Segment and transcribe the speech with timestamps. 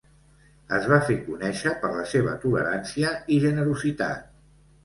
[0.77, 4.29] Es va fer conèixer per la seva tolerància i generositat.